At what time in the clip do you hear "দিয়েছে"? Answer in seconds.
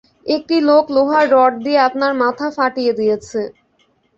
2.99-3.41